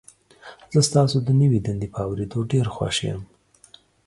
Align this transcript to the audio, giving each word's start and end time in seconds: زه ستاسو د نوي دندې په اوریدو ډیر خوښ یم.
زه 0.73 0.79
ستاسو 0.89 1.17
د 1.23 1.29
نوي 1.41 1.59
دندې 1.65 1.87
په 1.93 1.99
اوریدو 2.07 2.39
ډیر 2.51 2.65
خوښ 2.75 2.95
یم. 3.07 3.21